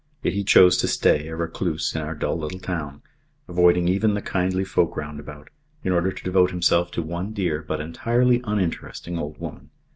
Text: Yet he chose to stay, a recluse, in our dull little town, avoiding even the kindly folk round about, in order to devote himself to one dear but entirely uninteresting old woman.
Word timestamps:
Yet 0.23 0.33
he 0.33 0.43
chose 0.43 0.77
to 0.77 0.87
stay, 0.87 1.27
a 1.27 1.35
recluse, 1.35 1.93
in 1.95 2.01
our 2.01 2.15
dull 2.15 2.35
little 2.35 2.57
town, 2.57 3.03
avoiding 3.47 3.87
even 3.87 4.15
the 4.15 4.21
kindly 4.23 4.63
folk 4.65 4.97
round 4.97 5.19
about, 5.19 5.51
in 5.83 5.91
order 5.91 6.11
to 6.11 6.23
devote 6.23 6.49
himself 6.49 6.89
to 6.93 7.03
one 7.03 7.33
dear 7.33 7.61
but 7.61 7.79
entirely 7.79 8.41
uninteresting 8.43 9.19
old 9.19 9.39
woman. 9.39 9.69